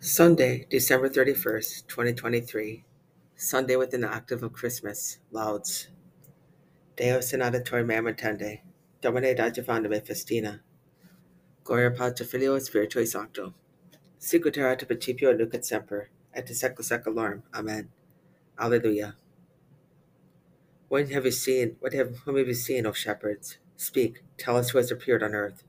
Sunday, 0.00 0.64
December 0.70 1.08
31st, 1.08 1.88
2023. 1.88 2.84
Sunday 3.34 3.74
within 3.74 4.02
the 4.02 4.08
octave 4.08 4.44
of 4.44 4.52
Christmas. 4.52 5.18
Lauds. 5.32 5.88
Deus 6.96 7.32
in 7.32 7.40
auditore 7.40 7.84
meam 7.84 8.04
attende. 8.04 8.60
Domine 9.00 9.34
adjuvanda 9.34 9.90
me 9.90 9.98
festina. 9.98 10.60
Gloria 11.64 11.90
Patri 11.90 12.24
Filio 12.24 12.54
et 12.54 12.62
Spiritui 12.62 13.08
Sancto. 13.08 13.54
Sicut 14.20 14.56
erat 14.56 14.82
ab 14.82 14.88
principio 14.88 15.30
et 15.30 15.38
nunc 15.38 15.52
et 15.52 15.64
semper, 15.64 16.10
et 16.32 16.48
in 16.48 16.54
secula 16.54 16.84
seculorum. 16.84 17.42
Amen. 17.52 17.88
Alleluia. 18.56 19.16
When 20.88 21.10
have 21.10 21.24
you 21.24 21.32
seen, 21.32 21.74
what 21.80 21.92
have, 21.92 22.18
whom 22.18 22.36
have 22.36 22.46
you 22.46 22.54
seen, 22.54 22.86
O 22.86 22.92
shepherds? 22.92 23.58
Speak, 23.76 24.22
tell 24.36 24.56
us 24.56 24.70
who 24.70 24.78
has 24.78 24.92
appeared 24.92 25.24
on 25.24 25.34
earth. 25.34 25.64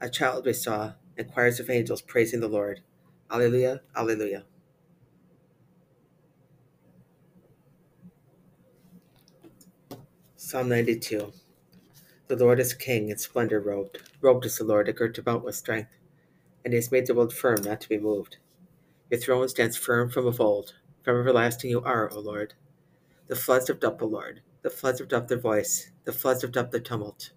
A 0.00 0.10
child 0.10 0.44
we 0.44 0.54
saw, 0.54 0.94
and 1.16 1.32
choirs 1.32 1.60
of 1.60 1.70
angels 1.70 2.02
praising 2.02 2.40
the 2.40 2.48
Lord. 2.48 2.80
Alleluia, 3.32 3.80
Alleluia. 3.94 4.44
Psalm 10.36 10.68
92. 10.68 11.32
The 12.26 12.34
Lord 12.34 12.58
is 12.58 12.74
king, 12.74 13.08
in 13.08 13.18
splendor 13.18 13.60
robed. 13.60 14.02
Robed 14.20 14.46
is 14.46 14.58
the 14.58 14.64
Lord, 14.64 14.88
and 14.88 14.96
girt 14.96 15.16
about 15.16 15.44
with 15.44 15.54
strength. 15.54 15.92
And 16.64 16.72
he 16.72 16.76
has 16.76 16.90
made 16.90 17.06
the 17.06 17.14
world 17.14 17.32
firm, 17.32 17.62
not 17.62 17.80
to 17.82 17.88
be 17.88 17.98
moved. 17.98 18.38
Your 19.10 19.20
throne 19.20 19.48
stands 19.48 19.76
firm 19.76 20.10
from 20.10 20.26
of 20.26 20.40
old. 20.40 20.74
From 21.04 21.20
everlasting 21.20 21.70
you 21.70 21.82
are, 21.82 22.10
O 22.12 22.18
Lord. 22.18 22.54
The 23.28 23.36
floods 23.36 23.68
lift 23.68 23.84
up, 23.84 24.02
O 24.02 24.06
Lord. 24.06 24.42
The 24.62 24.70
floods 24.70 24.98
lift 24.98 25.12
up 25.12 25.28
their 25.28 25.38
voice. 25.38 25.92
The 26.04 26.12
floods 26.12 26.42
lift 26.42 26.56
up 26.56 26.72
their 26.72 26.80
tumult. 26.80 27.30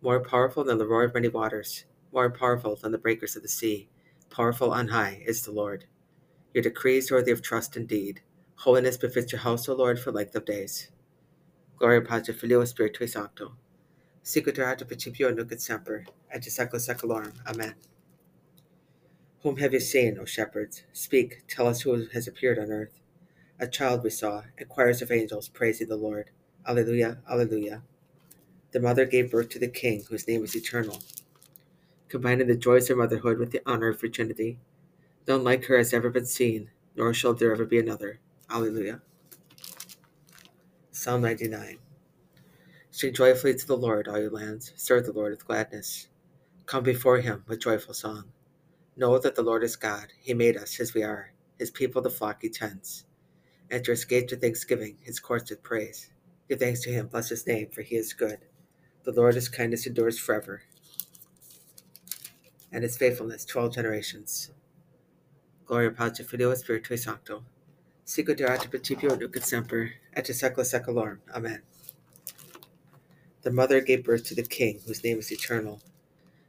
More 0.00 0.20
powerful 0.20 0.64
than 0.64 0.78
the 0.78 0.86
roar 0.86 1.04
of 1.04 1.12
many 1.12 1.28
waters. 1.28 1.84
More 2.10 2.30
powerful 2.30 2.76
than 2.76 2.92
the 2.92 2.98
breakers 2.98 3.36
of 3.36 3.42
the 3.42 3.48
sea. 3.48 3.90
Powerful 4.30 4.72
on 4.72 4.88
high 4.88 5.22
is 5.26 5.42
the 5.42 5.52
Lord. 5.52 5.86
Your 6.52 6.62
decrees 6.62 7.10
worthy 7.10 7.32
of 7.32 7.42
trust 7.42 7.76
indeed. 7.76 8.20
Holiness 8.56 8.96
befits 8.96 9.32
your 9.32 9.40
house, 9.42 9.68
O 9.68 9.74
Lord, 9.74 9.98
for 9.98 10.12
length 10.12 10.34
of 10.34 10.44
days. 10.44 10.90
Gloria 11.78 12.00
Patri 12.00 12.34
Filio 12.34 12.62
Spiritui 12.62 13.08
Sancto. 13.08 13.52
Sicut 14.22 14.58
erat 14.58 14.82
ab 14.82 14.88
principio 14.88 15.30
nunc 15.30 15.52
et 15.52 15.60
semper, 15.60 16.04
et 16.30 16.46
in 16.46 16.52
secula. 16.52 17.32
Amen. 17.46 17.74
Whom 19.42 19.58
have 19.58 19.72
you 19.72 19.80
seen, 19.80 20.18
O 20.18 20.24
shepherds? 20.24 20.82
Speak, 20.92 21.44
tell 21.46 21.68
us 21.68 21.82
who 21.82 22.06
has 22.12 22.26
appeared 22.26 22.58
on 22.58 22.72
earth. 22.72 22.98
A 23.60 23.68
child 23.68 24.02
we 24.02 24.10
saw, 24.10 24.42
and 24.58 24.68
choirs 24.68 25.00
of 25.02 25.12
angels 25.12 25.48
praising 25.48 25.88
the 25.88 25.96
Lord. 25.96 26.30
Alleluia, 26.66 27.18
Alleluia. 27.30 27.82
The 28.72 28.80
mother 28.80 29.06
gave 29.06 29.30
birth 29.30 29.50
to 29.50 29.58
the 29.58 29.68
King, 29.68 30.04
whose 30.08 30.26
name 30.26 30.42
is 30.42 30.56
eternal. 30.56 31.00
Combining 32.08 32.46
the 32.46 32.56
joys 32.56 32.88
of 32.88 32.98
motherhood 32.98 33.38
with 33.38 33.50
the 33.50 33.62
honor 33.66 33.88
of 33.88 34.00
virginity, 34.00 34.58
none 35.26 35.42
like 35.42 35.64
her 35.64 35.76
has 35.76 35.92
ever 35.92 36.08
been 36.08 36.26
seen, 36.26 36.70
nor 36.94 37.12
shall 37.12 37.34
there 37.34 37.52
ever 37.52 37.64
be 37.64 37.80
another. 37.80 38.20
Alleluia. 38.48 39.00
Psalm 40.92 41.22
99. 41.22 41.78
Sing 42.92 43.12
joyfully 43.12 43.54
to 43.54 43.66
the 43.66 43.76
Lord, 43.76 44.06
all 44.06 44.20
you 44.20 44.30
lands. 44.30 44.72
Serve 44.76 45.04
the 45.04 45.12
Lord 45.12 45.32
with 45.32 45.46
gladness. 45.46 46.06
Come 46.64 46.84
before 46.84 47.18
him 47.18 47.44
with 47.48 47.60
joyful 47.60 47.92
song. 47.92 48.24
Know 48.96 49.18
that 49.18 49.34
the 49.34 49.42
Lord 49.42 49.64
is 49.64 49.76
God. 49.76 50.06
He 50.20 50.32
made 50.32 50.56
us 50.56 50.78
as 50.80 50.94
we 50.94 51.02
are, 51.02 51.32
his 51.58 51.70
people 51.70 52.00
the 52.02 52.08
flock 52.08 52.40
he 52.40 52.48
tends. 52.48 53.04
Enter 53.70 53.92
his 53.92 54.04
gates 54.04 54.32
with 54.32 54.40
thanksgiving, 54.40 54.96
his 55.02 55.18
courts 55.18 55.50
with 55.50 55.62
praise. 55.62 56.10
Give 56.48 56.58
thanks 56.58 56.80
to 56.82 56.90
him, 56.90 57.08
bless 57.08 57.28
his 57.28 57.46
name, 57.46 57.68
for 57.70 57.82
he 57.82 57.96
is 57.96 58.12
good. 58.12 58.38
The 59.02 59.12
Lord, 59.12 59.36
kindness 59.52 59.86
endures 59.86 60.18
forever, 60.18 60.62
and 62.76 62.82
his 62.82 62.98
faithfulness 62.98 63.46
to 63.46 63.58
all 63.58 63.70
generations. 63.70 64.50
Gloria 65.64 65.90
Patri 65.90 66.26
Filio 66.26 66.52
Spiritui 66.52 66.98
Sancto. 66.98 67.42
Sicut 68.04 68.38
erat 68.38 68.66
ab 68.66 68.70
principio 68.70 69.16
nunc 69.16 69.34
et 69.34 69.44
semper, 69.44 69.94
et 70.12 70.26
secula 70.26 70.62
seculorum. 70.62 71.20
Amen. 71.34 71.62
The 73.40 73.50
mother 73.50 73.80
gave 73.80 74.04
birth 74.04 74.24
to 74.24 74.34
the 74.34 74.42
King, 74.42 74.80
whose 74.86 75.02
name 75.02 75.18
is 75.18 75.32
eternal, 75.32 75.80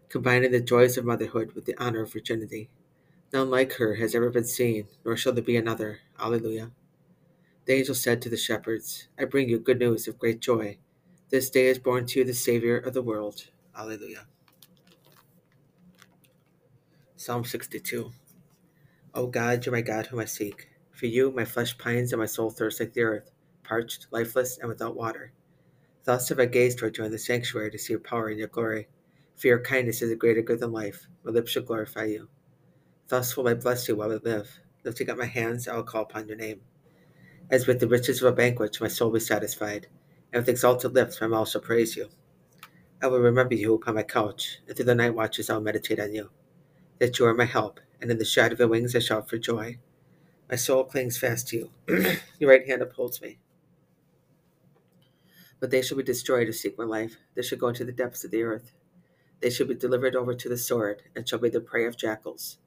combining 0.10 0.52
the 0.52 0.60
joys 0.60 0.98
of 0.98 1.06
motherhood 1.06 1.54
with 1.54 1.64
the 1.64 1.82
honor 1.82 2.02
of 2.02 2.12
virginity. 2.12 2.68
None 3.32 3.50
like 3.50 3.76
her 3.76 3.96
has 3.96 4.14
ever 4.14 4.30
been 4.30 4.44
seen, 4.44 4.88
nor 5.06 5.16
shall 5.16 5.32
there 5.32 5.42
be 5.42 5.56
another. 5.56 6.00
Alleluia. 6.20 6.72
The 7.64 7.74
angel 7.74 7.96
said 7.96 8.22
to 8.22 8.30
the 8.30 8.36
shepherds, 8.36 9.08
I 9.18 9.24
bring 9.24 9.48
you 9.48 9.60
good 9.60 9.80
news 9.80 10.10
of 10.10 10.20
great 10.20 10.42
joy. 10.42 10.78
This 11.30 11.50
day 11.50 11.68
is 11.68 11.80
born 11.80 12.06
to 12.08 12.20
you 12.20 12.26
the 12.26 12.34
Savior 12.34 12.78
of 12.78 12.94
the 12.94 13.02
world. 13.02 13.48
Alleluia. 13.74 14.28
Psalm 17.20 17.44
62. 17.44 18.12
O 19.16 19.26
God, 19.26 19.66
you 19.66 19.72
are 19.72 19.76
my 19.76 19.82
God 19.82 20.06
whom 20.06 20.20
I 20.20 20.26
seek. 20.26 20.68
For 20.92 21.08
you, 21.08 21.32
my 21.32 21.46
flesh 21.46 21.76
pines 21.76 22.14
and 22.14 22.20
my 22.20 22.28
soul 22.28 22.52
thirsts 22.52 22.80
like 22.80 22.94
the 22.94 23.02
earth, 23.02 23.32
parched, 23.64 24.06
lifeless, 24.12 24.60
and 24.60 24.70
without 24.70 24.96
water. 24.96 25.34
Thus 26.04 26.30
have 26.30 26.40
I 26.40 26.46
gazed 26.46 26.78
toward 26.78 26.96
you 26.96 27.06
in 27.06 27.12
the 27.12 27.18
sanctuary 27.18 27.72
to 27.72 27.78
see 27.80 27.94
your 27.94 28.02
power 28.02 28.28
and 28.28 28.38
your 28.38 28.50
glory. 28.50 28.88
For 29.36 29.48
your 29.48 29.60
kindness 29.64 30.04
is 30.04 30.12
a 30.12 30.16
greater 30.16 30.44
good 30.44 30.60
than 30.60 30.72
life. 30.72 31.08
My 31.24 31.32
lips 31.32 31.50
shall 31.50 31.64
glorify 31.64 32.06
you. 32.06 32.30
Thus 33.08 33.36
will 33.36 33.48
I 33.48 33.56
bless 33.56 33.88
you 33.88 33.96
while 33.96 34.12
I 34.12 34.18
live. 34.18 34.60
Lifting 34.84 35.10
up 35.10 35.18
my 35.18 35.26
hands, 35.26 35.68
I 35.68 35.76
will 35.76 35.82
call 35.82 36.04
upon 36.04 36.28
your 36.28 36.38
name. 36.38 36.62
As 37.50 37.66
with 37.66 37.80
the 37.80 37.88
riches 37.88 38.22
of 38.22 38.32
a 38.32 38.36
banquet, 38.36 38.80
my 38.80 38.90
soul 38.90 39.10
be 39.10 39.20
satisfied, 39.20 39.88
and 40.32 40.42
with 40.42 40.50
exalted 40.50 40.94
lips, 40.94 41.20
my 41.20 41.26
mouth 41.26 41.50
shall 41.50 41.62
praise 41.62 41.96
you. 41.96 42.10
I 43.02 43.08
will 43.08 43.22
remember 43.22 43.56
you 43.56 43.74
upon 43.74 43.96
my 43.96 44.04
couch, 44.04 44.60
and 44.68 44.76
through 44.76 44.86
the 44.86 44.94
night 44.94 45.16
watches 45.16 45.50
I 45.50 45.56
will 45.56 45.62
meditate 45.62 46.00
on 46.00 46.14
you. 46.14 46.30
That 47.00 47.20
you 47.20 47.26
are 47.26 47.34
my 47.34 47.46
help, 47.46 47.80
and 48.02 48.10
in 48.10 48.18
the 48.18 48.26
shadow 48.26 48.54
of 48.54 48.60
your 48.60 48.68
wings 48.68 48.96
I 48.96 49.00
shout 49.00 49.30
for 49.30 49.38
joy. 49.38 49.78
My 50.50 50.56
soul 50.56 50.84
clings 50.84 51.18
fast 51.18 51.48
to 51.50 51.58
you. 51.58 51.72
your 52.40 52.50
right 52.50 52.66
hand 52.66 52.82
upholds 52.82 53.22
me. 53.22 53.40
But 55.60 55.72
they 55.72 55.82
shall 55.82 55.98
be 55.98 56.04
destroyed 56.04 56.48
who 56.48 56.54
seek 56.54 56.78
my 56.78 56.86
life. 56.86 57.18
They 57.36 57.42
shall 57.42 57.58
go 57.58 57.68
into 57.68 57.86
the 57.86 57.92
depths 57.92 58.24
of 58.24 58.32
the 58.32 58.44
earth. 58.44 58.72
They 59.42 59.50
shall 59.50 59.68
be 59.68 59.76
delivered 59.76 60.16
over 60.16 60.34
to 60.34 60.50
the 60.50 60.58
sword, 60.58 61.04
and 61.16 61.28
shall 61.28 61.40
be 61.40 61.50
the 61.50 61.60
prey 61.60 61.86
of 61.86 61.98
jackals. 61.98 62.58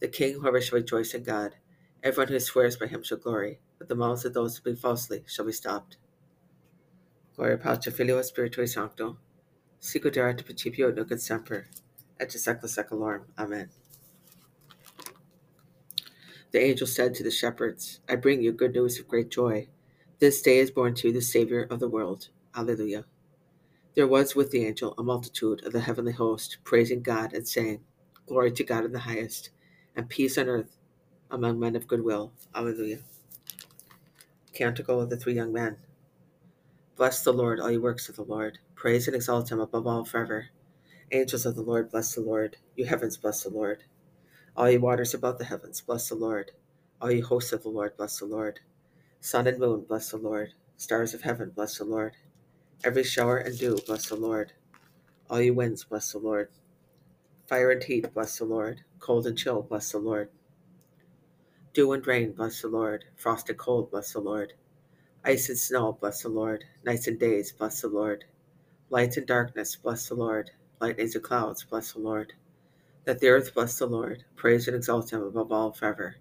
The 0.00 0.08
king, 0.08 0.40
however, 0.40 0.60
shall 0.60 0.78
rejoice 0.78 1.14
in 1.14 1.22
God. 1.22 1.56
Everyone 2.02 2.32
who 2.32 2.40
swears 2.40 2.76
by 2.76 2.86
him 2.86 3.02
shall 3.02 3.18
glory, 3.18 3.60
but 3.78 3.88
the 3.88 3.94
mouths 3.94 4.24
of 4.24 4.34
those 4.34 4.56
who 4.56 4.70
speak 4.70 4.78
falsely 4.78 5.24
shall 5.26 5.44
be 5.44 5.52
stopped. 5.52 5.96
Gloria 7.36 7.56
Patri 7.56 7.92
Filio 7.92 8.20
Spiritui 8.20 8.68
Sancto. 8.68 9.16
Sicut 9.80 10.16
erat 10.16 10.40
ab 10.40 10.44
principio 10.46 10.90
nunc 10.92 11.10
et 11.10 11.20
semper, 11.20 11.66
et 12.20 12.34
in 12.34 12.40
secula 12.40 12.68
seculorum. 12.68 13.24
Amen. 13.38 13.70
The 16.52 16.62
angel 16.62 16.86
said 16.86 17.14
to 17.14 17.22
the 17.22 17.30
shepherds, 17.30 18.00
I 18.08 18.16
bring 18.16 18.42
you 18.42 18.52
good 18.52 18.74
news 18.74 18.98
of 18.98 19.08
great 19.08 19.30
joy. 19.30 19.68
This 20.18 20.42
day 20.42 20.58
is 20.58 20.70
born 20.70 20.94
to 20.96 21.08
you 21.08 21.14
the 21.14 21.22
Savior 21.22 21.66
of 21.70 21.80
the 21.80 21.88
world. 21.88 22.28
Alleluia. 22.54 23.04
There 23.94 24.06
was 24.06 24.34
with 24.34 24.50
the 24.50 24.64
angel 24.64 24.94
a 24.96 25.02
multitude 25.02 25.64
of 25.64 25.72
the 25.72 25.80
heavenly 25.80 26.12
host, 26.12 26.58
praising 26.64 27.02
God 27.02 27.32
and 27.32 27.48
saying, 27.48 27.80
Glory 28.26 28.52
to 28.52 28.64
God 28.64 28.84
in 28.84 28.92
the 28.92 29.00
highest, 29.00 29.50
and 29.96 30.08
peace 30.08 30.38
on 30.38 30.48
earth 30.48 30.78
among 31.30 31.58
men 31.58 31.74
of 31.76 31.88
good 31.88 32.04
will. 32.04 32.32
Alleluia. 32.54 32.98
Canticle 34.52 35.00
of 35.00 35.10
the 35.10 35.16
Three 35.16 35.34
Young 35.34 35.52
Men. 35.52 35.76
Bless 36.96 37.24
the 37.24 37.32
Lord, 37.32 37.60
all 37.60 37.70
ye 37.70 37.78
works 37.78 38.08
of 38.08 38.16
the 38.16 38.24
Lord. 38.24 38.58
Praise 38.74 39.06
and 39.06 39.16
exalt 39.16 39.50
him 39.50 39.60
above 39.60 39.86
all 39.86 40.04
forever. 40.04 40.48
Angels 41.12 41.44
of 41.44 41.56
the 41.56 41.62
Lord, 41.62 41.90
bless 41.90 42.14
the 42.14 42.22
Lord. 42.22 42.56
You 42.74 42.86
heavens, 42.86 43.18
bless 43.18 43.42
the 43.42 43.50
Lord. 43.50 43.84
All 44.56 44.70
you 44.70 44.80
waters 44.80 45.12
above 45.12 45.36
the 45.36 45.44
heavens, 45.44 45.82
bless 45.82 46.08
the 46.08 46.14
Lord. 46.14 46.52
All 47.02 47.10
you 47.10 47.22
hosts 47.22 47.52
of 47.52 47.62
the 47.62 47.68
Lord, 47.68 47.98
bless 47.98 48.18
the 48.18 48.24
Lord. 48.24 48.60
Sun 49.20 49.46
and 49.46 49.58
moon, 49.58 49.84
bless 49.86 50.10
the 50.10 50.16
Lord. 50.16 50.54
Stars 50.78 51.12
of 51.12 51.20
heaven, 51.20 51.52
bless 51.54 51.76
the 51.76 51.84
Lord. 51.84 52.16
Every 52.82 53.04
shower 53.04 53.36
and 53.36 53.58
dew, 53.58 53.78
bless 53.86 54.08
the 54.08 54.16
Lord. 54.16 54.54
All 55.28 55.40
you 55.42 55.52
winds, 55.52 55.84
bless 55.84 56.12
the 56.12 56.18
Lord. 56.18 56.48
Fire 57.46 57.70
and 57.70 57.84
heat, 57.84 58.12
bless 58.14 58.38
the 58.38 58.46
Lord. 58.46 58.80
Cold 58.98 59.26
and 59.26 59.36
chill, 59.36 59.62
bless 59.62 59.92
the 59.92 59.98
Lord. 59.98 60.30
Dew 61.74 61.92
and 61.92 62.06
rain, 62.06 62.32
bless 62.32 62.62
the 62.62 62.68
Lord. 62.68 63.04
Frost 63.16 63.50
and 63.50 63.58
cold, 63.58 63.90
bless 63.90 64.14
the 64.14 64.20
Lord. 64.20 64.54
Ice 65.24 65.50
and 65.50 65.58
snow, 65.58 65.92
bless 66.00 66.22
the 66.22 66.30
Lord. 66.30 66.64
Nights 66.84 67.06
and 67.06 67.18
days, 67.18 67.52
bless 67.52 67.82
the 67.82 67.88
Lord. 67.88 68.24
Light 68.90 69.16
and 69.18 69.26
darkness, 69.26 69.76
bless 69.76 70.08
the 70.08 70.14
Lord. 70.14 70.50
Lightnings 70.82 71.14
and 71.14 71.22
clouds, 71.22 71.62
bless 71.62 71.92
the 71.92 72.00
Lord. 72.00 72.32
Let 73.06 73.20
the 73.20 73.28
earth 73.28 73.54
bless 73.54 73.78
the 73.78 73.86
Lord. 73.86 74.24
Praise 74.34 74.66
and 74.66 74.76
exalt 74.76 75.12
him 75.12 75.22
above 75.22 75.52
all 75.52 75.70
forever. 75.70 76.16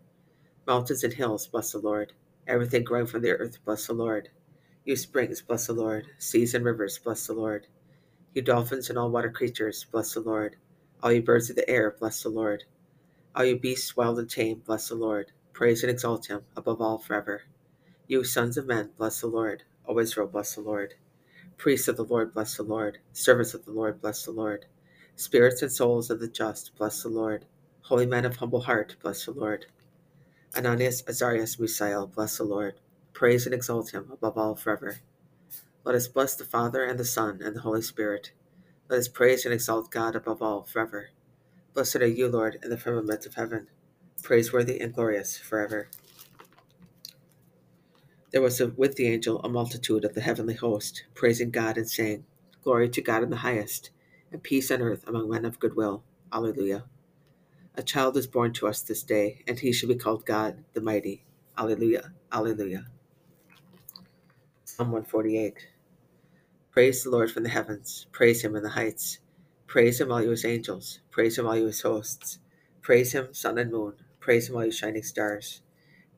Mountains 0.68 1.04
and 1.04 1.12
hills, 1.12 1.48
bless 1.48 1.72
the 1.72 1.80
Lord. 1.80 2.13
Everything 2.46 2.84
growing 2.84 3.08
from 3.08 3.24
the 3.24 3.31
earth, 3.31 3.58
bless 3.66 3.88
the 3.88 3.94
Lord. 3.94 4.30
You 4.86 4.96
springs, 4.96 5.42
bless 5.42 5.66
the 5.66 5.74
Lord. 5.74 6.06
Seas 6.19 6.54
and 6.54 6.63
rivers, 6.63 7.00
bless 7.00 7.25
the 7.25 7.34
Lord. 7.34 7.66
You 8.36 8.44
dolphins 8.44 8.88
and 8.92 9.00
all 9.00 9.10
water 9.10 9.31
creatures, 9.31 9.88
bless 9.92 10.13
the 10.13 10.19
Lord. 10.19 10.58
All 11.02 11.12
you 11.12 11.24
birds 11.24 11.50
of 11.50 11.56
the 11.56 11.68
air, 11.68 11.96
bless 12.00 12.22
the 12.22 12.30
Lord. 12.30 12.66
All 13.36 13.44
you 13.44 13.58
beasts 13.58 13.98
wild 13.98 14.19
and 14.19 14.30
tame, 14.30 14.62
bless 14.63 14.90
the 14.90 14.96
Lord. 14.96 15.31
Praise 15.54 15.81
and 15.81 15.90
exalt 15.90 16.28
him 16.28 16.44
above 16.56 16.81
all 16.81 17.00
forever. 17.00 17.42
You 18.06 18.24
sons 18.24 18.58
of 18.58 18.68
men, 18.68 18.92
bless 18.96 19.22
the 19.22 19.28
Lord. 19.28 19.63
O 19.88 19.98
Israel, 19.98 20.28
bless 20.28 20.54
the 20.54 20.62
Lord. 20.62 20.94
Priests 21.62 21.88
of 21.88 21.96
the 21.96 22.04
Lord, 22.04 22.34
bless 22.34 22.58
the 22.58 22.63
Lord. 22.63 22.98
Servants 23.13 23.54
of 23.54 23.66
the 23.66 23.72
Lord, 23.72 24.02
bless 24.02 24.25
the 24.25 24.31
Lord. 24.31 24.66
Spirits 25.16 25.62
and 25.62 25.72
souls 25.72 26.10
of 26.10 26.19
the 26.19 26.28
just, 26.28 26.75
bless 26.75 27.04
the 27.04 27.10
Lord. 27.10 27.46
Holy 27.84 28.08
men 28.08 28.25
of 28.25 28.38
humble 28.38 28.62
heart, 28.62 28.96
bless 29.00 29.25
the 29.25 29.31
Lord. 29.31 29.68
Ananias, 30.58 31.04
Azarias, 31.08 31.58
Misael, 31.58 32.12
bless 32.12 32.40
the 32.40 32.46
Lord. 32.46 32.80
Praise 33.13 33.46
and 33.46 33.54
exalt 33.54 33.94
him 33.94 34.10
above 34.12 34.40
all 34.40 34.56
forever. 34.56 35.02
Let 35.84 35.94
us 35.94 36.08
bless 36.08 36.34
the 36.34 36.46
Father 36.46 36.84
and 36.84 36.98
the 36.98 37.06
Son 37.06 37.40
and 37.44 37.56
the 37.56 37.62
Holy 37.62 37.84
Spirit. 37.84 38.31
Let 38.90 38.98
us 38.98 39.08
praise 39.08 39.46
and 39.46 39.54
exalt 39.54 39.92
God 39.92 40.16
above 40.16 40.42
all 40.42 40.63
forever. 40.63 41.12
Blessed 41.75 41.98
are 41.98 42.08
you, 42.08 42.28
Lord, 42.28 42.58
in 42.63 42.72
the 42.72 42.78
firmament 42.78 43.28
of 43.28 43.36
heaven, 43.36 43.68
praiseworthy 44.24 44.80
and 44.81 44.96
glorious 44.96 45.38
forever. 45.38 45.90
There 48.31 48.42
was 48.42 48.62
a, 48.62 48.69
with 48.69 48.95
the 48.95 49.07
angel 49.07 49.42
a 49.42 49.50
multitude 49.50 50.06
of 50.06 50.13
the 50.13 50.22
heavenly 50.22 50.54
host, 50.54 51.04
praising 51.13 51.51
God 51.51 51.78
and 51.78 51.89
saying, 51.89 52.25
Glory 52.63 52.89
to 52.89 53.01
God 53.01 53.24
in 53.24 53.30
the 53.30 53.38
highest, 53.38 53.89
and 54.31 54.42
peace 54.42 54.72
on 54.72 54.81
earth 54.81 55.04
among 55.07 55.30
men 55.30 55.45
of 55.45 55.60
good 55.60 55.75
will. 55.75 56.04
Alleluia. 56.31 56.86
A 57.75 57.83
child 57.83 58.16
is 58.16 58.28
born 58.28 58.54
to 58.54 58.68
us 58.68 58.81
this 58.81 59.04
day, 59.04 59.44
and 59.48 59.60
he 59.60 59.74
shall 59.74 59.89
be 59.89 59.95
called 59.95 60.25
God 60.25 60.63
the 60.74 60.81
Mighty. 60.81 61.25
Alleluia. 61.57 62.13
Alleluia. 62.31 62.86
Psalm 64.63 64.92
148. 64.92 65.68
Praise 66.72 67.04
the 67.04 67.10
Lord 67.10 67.30
from 67.31 67.44
the 67.44 67.50
heavens. 67.50 68.07
Praise 68.13 68.44
him 68.44 68.56
in 68.56 68.63
the 68.63 68.69
heights. 68.69 69.19
Praise 69.68 70.00
him, 70.00 70.12
all 70.12 70.22
you 70.22 70.30
his 70.30 70.45
angels. 70.45 71.00
Praise 71.12 71.38
him, 71.38 71.48
all 71.48 71.57
you 71.57 71.66
his 71.66 71.81
hosts. 71.81 72.39
Praise 72.81 73.12
him, 73.13 73.34
sun 73.34 73.57
and 73.57 73.72
moon. 73.72 73.95
Praise 74.22 74.50
him, 74.50 74.56
all 74.56 74.66
you 74.66 74.72
shining 74.72 75.04
stars. 75.04 75.62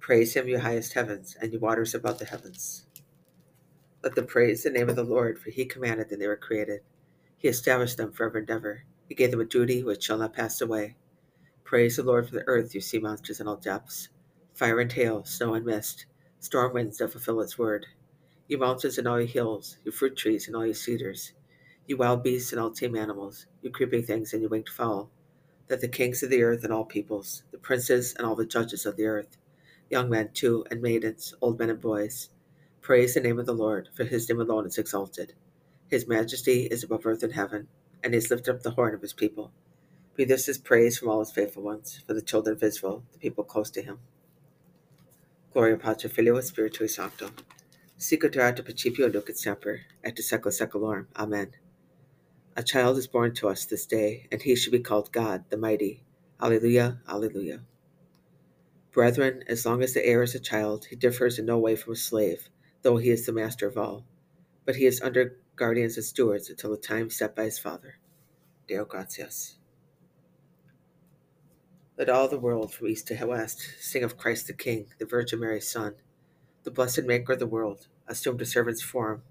Praise 0.04 0.34
him, 0.34 0.50
you 0.50 0.60
highest 0.60 0.96
heavens, 0.96 1.38
and 1.40 1.54
you 1.54 1.60
waters 1.60 1.96
above 1.96 2.20
the 2.20 2.26
heavens. 2.26 2.86
Let 4.04 4.16
them 4.16 4.28
praise 4.28 4.62
the 4.62 4.70
name 4.70 4.90
of 4.90 4.98
the 4.98 5.04
Lord, 5.06 5.40
for 5.40 5.50
he 5.50 5.64
commanded 5.64 6.12
and 6.12 6.22
they 6.22 6.28
were 6.28 6.36
created. 6.36 6.82
He 7.38 7.48
established 7.48 7.96
them 7.96 8.12
forever 8.12 8.40
and 8.40 8.50
ever. 8.50 8.84
He 9.08 9.16
gave 9.16 9.32
them 9.32 9.40
a 9.40 9.46
duty 9.46 9.82
which 9.82 10.04
shall 10.04 10.18
not 10.18 10.34
pass 10.34 10.60
away. 10.60 10.98
Praise 11.64 11.96
the 11.96 12.04
Lord 12.04 12.28
for 12.28 12.36
the 12.36 12.44
earth, 12.48 12.76
you 12.76 12.82
sea 12.82 13.00
monsters 13.00 13.40
in 13.40 13.48
all 13.48 13.56
depths. 13.56 14.10
Fire 14.54 14.82
and 14.82 14.92
hail, 14.92 15.24
snow 15.24 15.54
and 15.54 15.66
mist, 15.66 16.06
storm 16.42 16.74
winds 16.74 16.98
that 16.98 17.14
fulfill 17.14 17.40
its 17.40 17.58
word. 17.58 17.86
You 18.50 18.58
mountains 18.58 18.98
and 18.98 19.08
all 19.08 19.22
you 19.22 19.28
hills, 19.28 19.78
you 19.86 19.94
fruit 19.94 20.18
trees 20.18 20.48
and 20.48 20.56
all 20.58 20.66
your 20.66 20.76
cedars, 20.76 21.32
you 21.88 21.96
wild 21.96 22.24
beasts 22.24 22.52
and 22.52 22.60
all 22.60 22.72
tame 22.72 22.98
animals, 22.98 23.46
you 23.62 23.72
creeping 23.72 24.04
things 24.04 24.34
and 24.34 24.42
you 24.42 24.50
winged 24.50 24.68
fowl, 24.68 25.12
that 25.70 25.80
the 25.80 25.88
kings 25.88 26.22
of 26.24 26.30
the 26.30 26.44
earth 26.44 26.66
and 26.66 26.74
all 26.74 26.84
peoples, 26.84 27.44
the 27.52 27.58
princes 27.58 28.14
and 28.18 28.28
all 28.28 28.36
the 28.36 28.46
judges 28.46 28.86
of 28.86 28.98
the 28.98 29.06
earth, 29.06 29.38
young 29.94 30.10
men 30.10 30.32
too 30.34 30.66
and 30.72 30.82
maidens, 30.82 31.36
old 31.40 31.60
men 31.60 31.70
and 31.70 31.80
boys, 31.80 32.30
praise 32.82 33.14
the 33.14 33.22
name 33.22 33.38
of 33.38 33.46
the 33.46 33.54
Lord, 33.54 33.90
for 33.94 34.04
his 34.04 34.28
name 34.28 34.42
alone 34.42 34.66
is 34.66 34.80
exalted. 34.80 35.34
His 35.88 36.08
majesty 36.08 36.66
is 36.66 36.84
above 36.84 37.06
earth 37.06 37.22
and 37.22 37.34
heaven, 37.34 37.68
and 38.04 38.14
he 38.14 38.18
has 38.18 38.32
lifted 38.32 38.56
up 38.56 38.64
the 38.64 38.72
horn 38.72 38.96
of 38.96 39.02
his 39.02 39.14
people. 39.14 39.52
Be 40.16 40.26
this 40.26 40.48
his 40.48 40.58
praise 40.58 40.98
from 40.98 41.10
all 41.10 41.20
his 41.20 41.32
faithful 41.32 41.62
ones, 41.62 42.02
for 42.08 42.16
the 42.16 42.24
children 42.24 42.56
of 42.56 42.64
Israel, 42.64 43.04
the 43.14 43.20
people 43.20 43.44
close 43.44 43.70
to 43.70 43.84
him. 43.84 44.00
Gloria 45.54 45.78
Patri 45.78 46.10
Filio 46.10 46.40
Spiritui 46.40 46.90
Sancto. 46.90 47.30
Sicut 48.00 48.36
erat 48.36 48.66
principio 48.66 49.08
nunc 49.08 49.30
et 49.30 49.38
semper, 49.38 49.82
et 50.04 50.16
secula 50.18 50.52
seculorum. 50.52 51.06
Amen. 51.16 51.52
A 52.58 52.64
child 52.64 52.98
is 52.98 53.06
born 53.06 53.36
to 53.36 53.48
us 53.48 53.66
this 53.66 53.86
day, 53.86 54.28
and 54.32 54.42
he 54.42 54.56
shall 54.56 54.72
be 54.72 54.80
called 54.80 55.12
God, 55.12 55.46
the 55.52 55.58
Mighty. 55.58 56.04
Alleluia, 56.42 57.00
Alleluia. 57.08 57.62
Brethren, 58.94 59.44
as 59.48 59.66
long 59.66 59.82
as 59.82 59.96
the 59.96 60.06
heir 60.06 60.22
is 60.22 60.36
a 60.36 60.40
child, 60.40 60.86
he 60.86 60.96
differs 60.96 61.40
in 61.40 61.48
no 61.48 61.58
way 61.58 61.76
from 61.76 61.94
a 61.94 61.96
slave, 61.96 62.50
though 62.84 62.98
he 62.98 63.10
is 63.10 63.26
the 63.26 63.34
master 63.34 63.68
of 63.68 63.76
all. 63.76 64.06
But 64.66 64.76
he 64.76 64.86
is 64.86 65.02
under 65.02 65.40
guardians 65.56 65.98
and 65.98 66.06
stewards 66.06 66.48
until 66.48 66.70
the 66.70 66.78
time 66.78 67.10
set 67.10 67.36
by 67.36 67.46
his 67.46 67.58
father. 67.58 67.96
Deo 68.68 68.86
gratias. 68.86 69.58
Let 71.98 72.10
all 72.10 72.28
the 72.28 72.40
world, 72.40 72.72
from 72.72 72.88
east 72.88 73.08
to 73.08 73.26
west, 73.26 73.68
sing 73.80 74.04
of 74.04 74.18
Christ 74.18 74.46
the 74.46 74.54
King, 74.54 74.88
the 75.00 75.06
Virgin 75.06 75.40
Mary's 75.40 75.70
Son, 75.70 75.96
the 76.64 76.72
blessed 76.72 77.04
Maker 77.04 77.34
of 77.34 77.40
the 77.40 77.48
world, 77.48 77.88
assumed 78.08 78.42
a 78.42 78.46
servant's 78.46 78.84
form, 78.84 79.24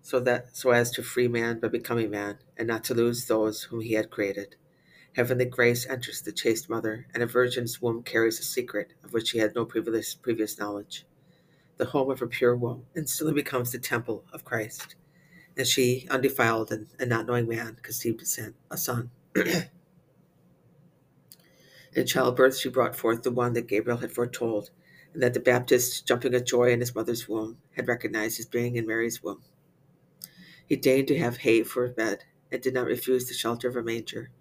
so 0.00 0.20
that 0.20 0.56
so 0.56 0.70
as 0.70 0.90
to 0.92 1.02
free 1.02 1.28
man 1.28 1.60
by 1.60 1.68
becoming 1.68 2.10
man, 2.10 2.38
and 2.56 2.68
not 2.68 2.84
to 2.84 2.94
lose 2.94 3.26
those 3.26 3.64
whom 3.64 3.80
he 3.80 3.92
had 3.92 4.10
created. 4.10 4.56
Heavenly 5.14 5.44
grace 5.44 5.86
enters 5.88 6.20
the 6.22 6.32
chaste 6.32 6.68
mother, 6.68 7.06
and 7.14 7.22
a 7.22 7.26
virgin's 7.26 7.80
womb 7.80 8.02
carries 8.02 8.40
a 8.40 8.42
secret 8.42 8.94
of 9.04 9.12
which 9.12 9.28
she 9.28 9.38
had 9.38 9.54
no 9.54 9.64
previous 9.64 10.12
previous 10.12 10.58
knowledge. 10.58 11.06
The 11.76 11.84
home 11.86 12.10
of 12.10 12.18
her 12.18 12.26
pure 12.26 12.56
womb 12.56 12.86
instantly 12.96 13.32
becomes 13.32 13.70
the 13.70 13.78
temple 13.78 14.24
of 14.32 14.44
Christ, 14.44 14.96
and 15.56 15.68
she, 15.68 16.08
undefiled 16.10 16.72
and, 16.72 16.88
and 16.98 17.08
not 17.08 17.26
knowing 17.26 17.48
man, 17.48 17.78
conceived 17.82 18.22
a 18.70 18.76
son. 18.76 19.10
In 21.94 22.06
childbirth, 22.06 22.58
she 22.58 22.68
brought 22.68 22.96
forth 22.96 23.22
the 23.22 23.30
one 23.30 23.52
that 23.52 23.68
Gabriel 23.68 23.98
had 23.98 24.10
foretold, 24.10 24.70
and 25.12 25.22
that 25.22 25.32
the 25.32 25.38
Baptist, 25.38 26.08
jumping 26.08 26.32
with 26.32 26.44
joy 26.44 26.72
in 26.72 26.80
his 26.80 26.92
mother's 26.92 27.28
womb, 27.28 27.58
had 27.76 27.86
recognized 27.86 28.40
as 28.40 28.46
being 28.46 28.74
in 28.74 28.84
Mary's 28.84 29.22
womb. 29.22 29.42
He 30.66 30.74
deigned 30.74 31.06
to 31.06 31.18
have 31.18 31.36
hay 31.36 31.62
for 31.62 31.84
a 31.84 31.90
bed, 31.90 32.24
and 32.50 32.60
did 32.60 32.74
not 32.74 32.86
refuse 32.86 33.28
the 33.28 33.34
shelter 33.34 33.68
of 33.68 33.76
a 33.76 33.82
manger. 33.82 34.32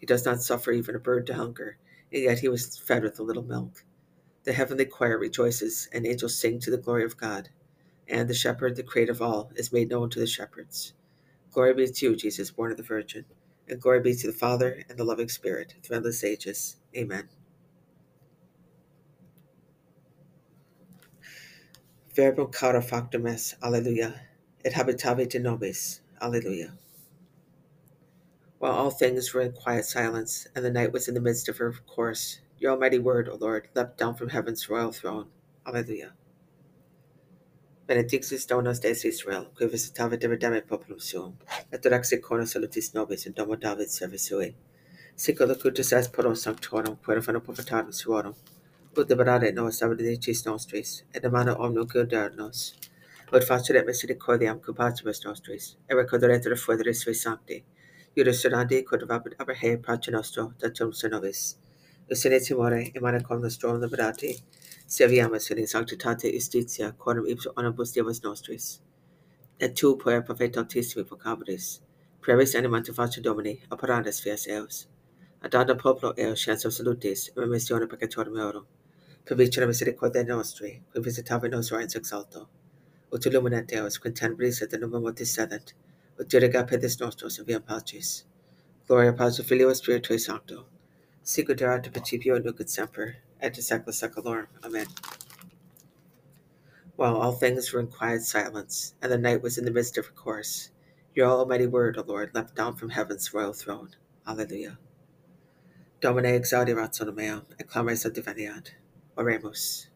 He 0.00 0.06
does 0.06 0.24
not 0.24 0.42
suffer 0.42 0.72
even 0.72 0.96
a 0.96 0.98
bird 0.98 1.26
to 1.28 1.34
hunger, 1.34 1.76
and 2.10 2.22
yet 2.22 2.40
he 2.40 2.48
was 2.48 2.78
fed 2.78 3.04
with 3.04 3.20
a 3.20 3.22
little 3.22 3.44
milk. 3.44 3.84
The 4.44 4.54
heavenly 4.54 4.86
choir 4.86 5.18
rejoices, 5.18 5.88
and 5.92 6.06
angels 6.06 6.38
sing 6.38 6.58
to 6.60 6.70
the 6.70 6.78
glory 6.78 7.04
of 7.04 7.18
God. 7.18 7.50
And 8.08 8.28
the 8.28 8.34
shepherd, 8.34 8.76
the 8.76 8.82
creator 8.82 9.12
of 9.12 9.20
all, 9.20 9.52
is 9.54 9.72
made 9.72 9.90
known 9.90 10.08
to 10.10 10.18
the 10.18 10.26
shepherds. 10.26 10.94
Glory 11.52 11.74
be 11.74 11.86
to 11.86 12.06
you, 12.06 12.16
Jesus, 12.16 12.50
born 12.50 12.70
of 12.70 12.78
the 12.78 12.82
Virgin, 12.82 13.26
and 13.68 13.80
glory 13.80 14.00
be 14.00 14.14
to 14.14 14.26
the 14.26 14.32
Father, 14.32 14.82
and 14.88 14.98
the 14.98 15.04
loving 15.04 15.28
Spirit, 15.28 15.74
through 15.82 15.96
endless 15.96 16.24
ages. 16.24 16.76
Amen. 16.96 17.28
Verbum 22.14 22.50
caro 22.50 22.80
factum 22.80 23.26
est, 23.26 23.54
Alleluia, 23.62 24.20
et 24.64 24.72
habitavit 24.72 25.34
in 25.34 25.42
nobis, 25.42 26.00
Alleluia. 26.20 26.72
While 28.60 28.72
all 28.72 28.90
things 28.90 29.32
were 29.32 29.40
in 29.40 29.52
quiet 29.52 29.86
silence, 29.86 30.46
and 30.54 30.62
the 30.62 30.70
night 30.70 30.92
was 30.92 31.08
in 31.08 31.14
the 31.14 31.20
midst 31.20 31.48
of 31.48 31.56
her 31.56 31.72
course, 31.86 32.40
your 32.58 32.72
almighty 32.72 32.98
word, 32.98 33.26
O 33.26 33.36
Lord, 33.36 33.68
leapt 33.74 33.96
down 33.96 34.14
from 34.16 34.28
heaven's 34.28 34.68
royal 34.68 34.92
throne. 34.92 35.28
Alleluia. 35.66 36.12
Benedictus 37.86 38.44
donos 38.44 38.78
Deus 38.78 39.06
Israel, 39.06 39.46
qui 39.56 39.66
visitavit 39.66 40.20
dividendum 40.20 40.60
populum 40.68 41.00
suum, 41.00 41.38
et 41.72 41.80
direxit 41.80 42.20
cono 42.20 42.44
salutis 42.44 42.92
nobis 42.92 43.24
in 43.24 43.32
domo 43.32 43.56
David 43.56 43.88
servis 43.88 44.28
sui. 44.28 44.54
Sicut 45.16 45.48
locutus 45.48 45.94
est 45.94 46.12
pro 46.12 46.34
sanctorum, 46.34 46.98
quere 47.02 47.22
fano 47.22 47.40
profetarum 47.40 47.94
suorum, 47.94 48.34
ut 48.94 49.08
liberare 49.08 49.54
nos 49.54 49.80
abdicis 49.80 50.44
nostris, 50.44 51.04
et 51.14 51.22
demana 51.22 51.56
omnium 51.58 51.86
gauder 51.86 52.30
nos, 52.36 52.74
ut 53.32 53.42
faceret 53.42 53.86
misericordiam 53.86 54.60
compatibus 54.60 55.24
nostris, 55.24 55.76
et 55.88 55.96
recordarete 55.96 56.50
refueris 56.50 57.00
sui 57.00 57.14
sancti, 57.14 57.64
iuris 58.20 58.42
serandi 58.42 58.84
quod 58.84 59.02
vapid 59.08 59.34
Abraham 59.38 59.82
pace 59.82 60.10
nostro, 60.10 60.52
datum 60.58 60.92
se 60.92 61.08
nobis. 61.08 61.56
Usine 62.10 62.38
timore, 62.38 62.92
emane 62.94 63.22
com 63.22 63.40
nostrum 63.40 63.80
liberati, 63.80 64.42
serviamus 64.86 65.50
in 65.50 65.66
sanctitate 65.66 66.30
justitia, 66.34 66.92
quorum 66.98 67.26
ipso 67.26 67.52
onibus 67.56 67.92
Dievus 67.94 68.22
nostris. 68.22 68.80
Et 69.58 69.74
tu, 69.74 69.96
puer 69.96 70.22
profeta 70.22 70.60
altissimi 70.60 71.04
vocabris, 71.04 71.80
brevis 72.20 72.54
animante 72.54 72.92
face 72.92 73.20
Domini, 73.22 73.62
operandes 73.70 74.20
fias 74.20 74.46
eos. 74.48 74.86
Ad 75.42 75.78
popolo 75.78 76.12
eos 76.18 76.38
scienza 76.38 76.70
salutis, 76.70 77.30
remissione 77.34 77.86
peccatorum 77.86 78.36
eorum, 78.36 78.66
per 79.24 79.36
vicere 79.36 79.66
misericordia 79.66 80.24
nostri, 80.24 80.82
qui 80.92 81.00
visitavi 81.00 81.48
nos 81.48 81.70
orens 81.70 81.94
exalto, 81.94 82.48
ut 83.10 83.24
illuminat 83.24 83.72
eos 83.72 83.98
quintembris 83.98 84.60
et 84.62 84.78
nova 84.78 85.00
mortis 85.00 85.32
sedent, 85.32 85.72
diriga 86.24 86.68
pedis 86.68 86.98
nostros 87.00 87.44
via 87.44 87.60
pacis. 87.60 88.24
Gloria 88.86 89.12
Patri 89.12 89.44
Filio 89.44 89.70
Spiritui 89.70 90.18
Sancto, 90.18 90.64
sicut 91.22 91.60
erat 91.60 91.92
principio 91.92 92.38
nunc 92.38 92.60
et 92.60 92.68
semper, 92.68 93.16
et 93.40 93.56
in 93.56 93.62
secula 93.62 93.92
seculorum. 93.92 94.48
Amen. 94.64 94.86
While 96.96 97.16
all 97.16 97.32
things 97.32 97.72
were 97.72 97.80
in 97.80 97.86
quiet 97.86 98.22
silence, 98.22 98.94
and 99.00 99.10
the 99.10 99.16
night 99.16 99.42
was 99.42 99.56
in 99.56 99.64
the 99.64 99.70
midst 99.70 99.96
of 99.96 100.06
her 100.06 100.12
course, 100.12 100.70
your 101.14 101.28
almighty 101.28 101.66
word, 101.66 101.96
O 101.96 102.02
Lord, 102.02 102.32
leapt 102.34 102.54
down 102.54 102.76
from 102.76 102.90
heaven's 102.90 103.32
royal 103.32 103.52
throne. 103.52 103.90
Alleluia. 104.26 104.78
Domine 106.00 106.24
exaudi 106.24 106.74
rationem 106.74 107.14
meam, 107.14 107.42
et 107.58 107.68
clamare 107.68 107.96
sanctiveniat. 107.96 108.70
Oremus. 109.16 109.86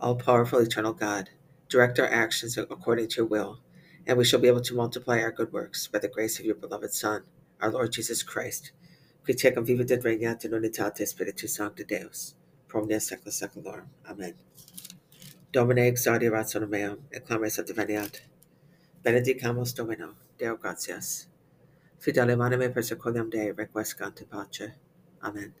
All 0.00 0.16
powerful 0.16 0.60
eternal 0.60 0.92
God, 0.92 1.30
direct 1.68 1.98
our 1.98 2.06
actions 2.06 2.56
according 2.56 3.08
to 3.08 3.16
your 3.16 3.26
will, 3.26 3.60
and 4.08 4.16
we 4.16 4.24
shall 4.24 4.40
be 4.40 4.48
able 4.48 4.62
to 4.62 4.74
multiply 4.74 5.20
our 5.20 5.30
good 5.30 5.52
works 5.52 5.86
by 5.86 5.98
the 5.98 6.08
grace 6.08 6.38
of 6.38 6.46
your 6.46 6.54
beloved 6.54 6.94
Son, 6.94 7.22
our 7.60 7.70
Lord 7.70 7.92
Jesus 7.92 8.22
Christ, 8.22 8.72
qui 9.24 9.34
vivit 9.34 9.90
et 9.90 10.02
regnat 10.02 10.44
in 10.46 11.06
Spiritus 11.06 11.54
Sancti 11.54 11.84
Deus, 11.84 12.34
pro 12.66 12.80
omnia 12.80 12.98
secula 13.00 13.30
seculorum. 13.30 13.88
Amen. 14.08 14.34
Domine 15.52 15.92
exaudi 15.92 16.30
rationem 16.30 16.70
meam, 16.70 16.98
et 17.12 17.24
clamare 17.24 17.50
sanctiveniat. 17.50 18.20
Benedicamus 19.04 19.74
Domino, 19.74 20.14
Deo 20.38 20.56
gratias. 20.56 21.26
Fidele 22.00 22.32
anime 22.32 22.72
per 22.72 22.82
secolium 22.82 23.30
Dei 23.30 23.52
requiescant 23.52 24.20
in 24.20 24.26
pace. 24.26 24.72
Amen. 25.22 25.52